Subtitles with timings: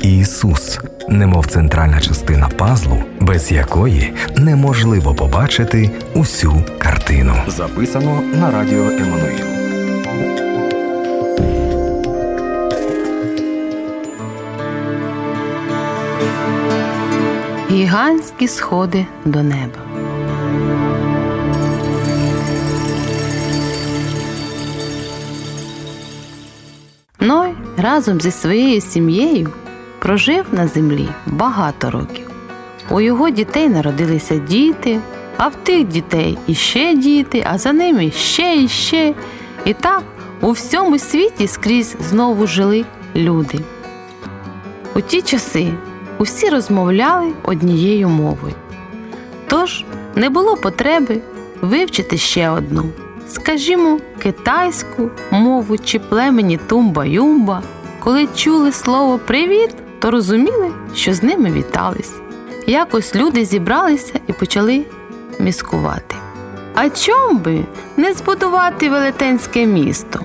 [0.00, 0.78] Ісус,
[1.08, 7.34] немов центральна частина пазлу, без якої неможливо побачити усю картину.
[7.46, 9.46] Записано на радіо Еммануїл.
[17.70, 19.78] Гігантські сходи до неба.
[27.20, 29.52] Ной разом зі своєю сім'єю
[29.98, 32.30] прожив на землі багато років.
[32.90, 35.00] У його дітей народилися діти,
[35.36, 39.14] а в тих дітей іще діти, а за ними ще і ще.
[39.64, 40.02] І так
[40.40, 42.84] у всьому світі скрізь знову жили
[43.16, 43.58] люди.
[44.94, 45.72] У ті часи
[46.18, 48.54] усі розмовляли однією мовою.
[49.48, 49.84] Тож
[50.14, 51.20] не було потреби
[51.62, 52.84] вивчити ще одну,
[53.28, 57.62] скажімо, китайську мову чи племені тумба-юмба.
[58.00, 62.12] Коли чули слово привіт, то розуміли, що з ними вітались.
[62.66, 64.84] Якось люди зібралися і почали
[65.38, 66.16] міскувати.
[66.74, 67.64] А чом би
[67.96, 70.20] не збудувати велетенське місто?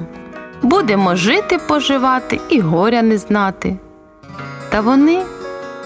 [0.62, 3.78] Будемо жити, поживати і горя не знати.
[4.70, 5.22] Та вони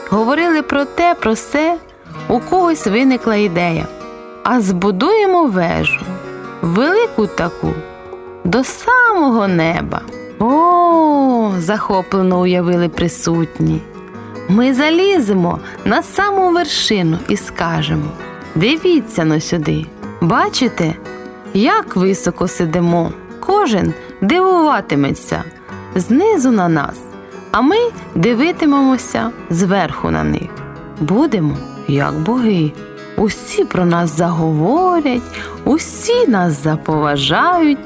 [0.10, 1.78] говорили про те, про все,
[2.28, 3.86] у когось виникла ідея.
[4.44, 6.06] А збудуємо вежу,
[6.62, 7.74] велику таку,
[8.44, 10.02] до самого неба.
[10.40, 13.82] О, захоплено уявили присутні.
[14.50, 18.12] Ми заліземо на саму вершину і скажемо
[18.56, 19.86] дивіться но сюди.
[20.22, 20.94] Бачите,
[21.54, 25.44] як високо сидимо, кожен дивуватиметься
[25.96, 27.00] знизу на нас,
[27.52, 27.78] а ми
[28.16, 30.50] дивитимемося зверху на них.
[31.00, 31.58] Будемо,
[31.88, 32.72] як боги.
[33.18, 35.22] Усі про нас заговорять,
[35.66, 37.78] усі нас заповажають.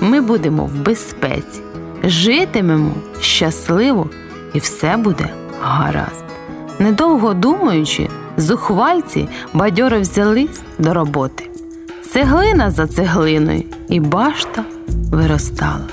[0.00, 1.60] Ми будемо в безпеці,
[2.04, 2.90] житимемо
[3.20, 4.06] щасливо
[4.54, 5.28] і все буде
[5.62, 6.24] гаразд.
[6.78, 11.50] Недовго думаючи, зухвальці бадьоро взялись до роботи.
[12.12, 14.64] Цеглина за цеглиною, і башта
[15.10, 15.86] виростала,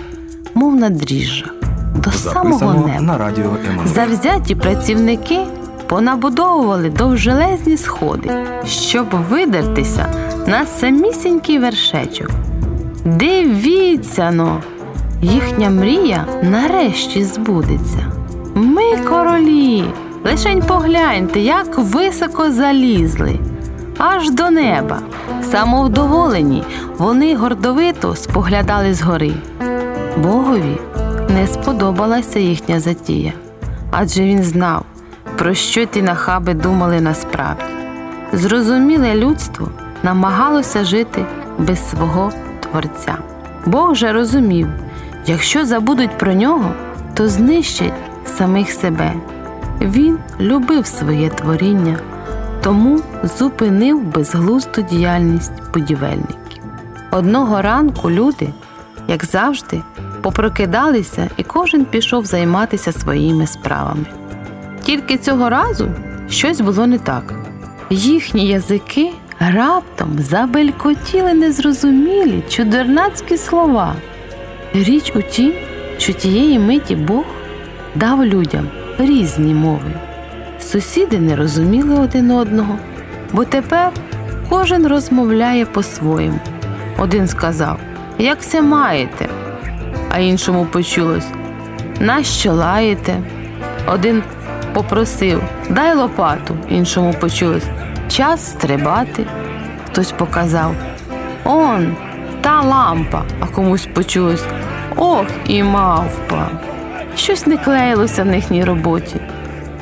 [0.54, 1.54] мов на дріжджах,
[1.96, 3.02] до самого неба.
[3.02, 3.58] на радіо.
[3.86, 5.40] Завзяті працівники
[5.88, 8.32] понабудовували довжелезні сходи,
[8.66, 10.06] щоб видертися
[10.48, 12.30] на самісінький вершечок.
[13.06, 14.62] Дивіться но,
[15.22, 18.12] їхня мрія нарешті збудеться.
[18.56, 19.84] Ми королі,
[20.26, 23.40] лишень погляньте, як високо залізли,
[23.98, 25.00] аж до неба.
[25.52, 26.64] Самовдоволені,
[26.98, 29.34] вони гордовито споглядали згори.
[30.18, 30.78] Богові
[31.30, 33.34] не сподобалася їхня затія,
[33.92, 34.86] адже він знав,
[35.38, 37.64] про що ті нахаби думали насправді.
[38.34, 39.68] Зрозуміле людство
[40.04, 41.26] намагалося жити
[41.58, 43.18] без свого Творця.
[43.66, 44.68] Бог же розумів,
[45.28, 46.74] якщо забудуть про нього,
[47.14, 47.94] то знищать
[48.26, 49.14] самих себе.
[49.82, 51.98] Він любив своє творіння,
[52.62, 56.64] тому зупинив безглузду діяльність будівельників.
[57.12, 58.50] Одного ранку люди,
[59.08, 59.82] як завжди,
[60.22, 64.06] попрокидалися, і кожен пішов займатися своїми справами.
[64.84, 65.92] Тільки цього разу
[66.30, 67.34] щось було не так.
[67.90, 73.96] Їхні язики раптом забелькотіли незрозумілі чудернацькі слова.
[74.74, 75.54] Річ у тім,
[75.98, 77.26] що тієї миті Бог
[77.96, 78.68] дав людям
[78.98, 79.92] різні мови.
[80.60, 82.78] Сусіди не розуміли один одного,
[83.34, 83.92] бо тепер
[84.50, 86.40] кожен розмовляє по-своєму.
[86.98, 87.80] Один сказав,
[88.20, 89.30] як се маєте,
[90.10, 91.28] а іншому почулось,
[92.00, 93.16] нащо лаєте?
[93.88, 94.24] Один
[94.74, 97.66] попросив дай лопату, іншому почулось
[98.10, 99.26] час стрибати.
[99.86, 100.76] Хтось показав
[101.44, 101.96] он
[102.48, 104.44] та лампа, а комусь почулось
[104.96, 106.50] ох і мавпа.
[107.16, 109.16] Щось не клеїлося в їхній роботі.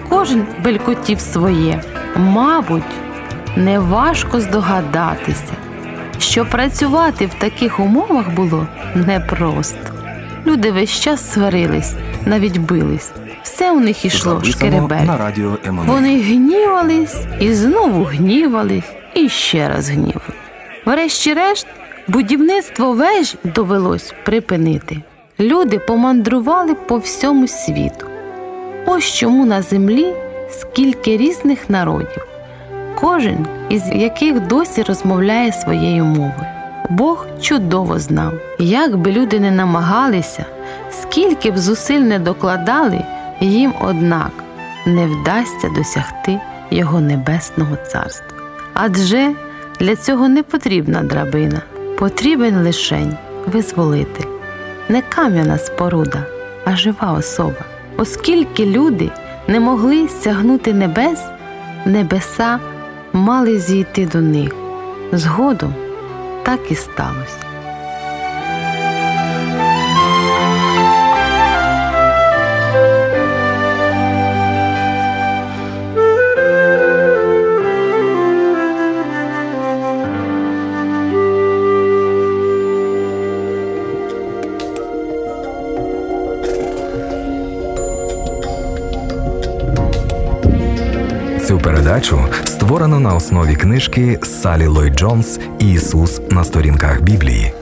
[0.09, 1.81] Кожен белькотів своє.
[2.15, 2.83] Мабуть,
[3.55, 5.53] неважко здогадатися,
[6.19, 9.93] що працювати в таких умовах було непросто.
[10.45, 11.93] Люди весь час сварились,
[12.25, 13.11] навіть бились.
[13.43, 14.41] Все у них ішло
[15.65, 15.93] Еммануїл.
[15.95, 20.33] Вони гнівались і знову гнівались, і ще раз гнівали.
[20.85, 21.67] Врешті-решт,
[22.07, 25.01] будівництво веж довелось припинити.
[25.39, 28.07] Люди помандрували по всьому світу.
[28.85, 30.13] Ось чому на землі
[30.49, 32.27] скільки різних народів,
[32.99, 36.45] кожен із яких досі розмовляє своєю мовою.
[36.89, 40.45] Бог чудово знав, як би люди не намагалися,
[40.91, 43.01] скільки б зусиль не докладали,
[43.41, 44.31] їм, однак,
[44.85, 46.39] не вдасться досягти
[46.71, 48.37] Його небесного царства.
[48.73, 49.31] Адже
[49.79, 51.61] для цього не потрібна драбина,
[51.99, 54.29] потрібен лишень визволитель,
[54.89, 56.25] не кам'яна споруда,
[56.65, 57.65] а жива особа.
[57.97, 59.11] Оскільки люди
[59.47, 61.19] не могли сягнути небес,
[61.85, 62.59] небеса
[63.13, 64.55] мали зійти до них.
[65.11, 65.73] Згодом
[66.43, 67.44] так і сталося.
[91.85, 97.53] Передачу створено на основі книжки Салі Лой Джонс Ісус на сторінках Біблії.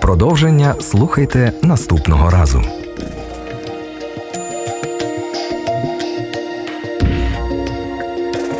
[0.00, 2.62] Продовження слухайте наступного разу.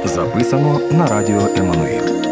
[0.05, 2.32] Записано на радіо Еммануїл.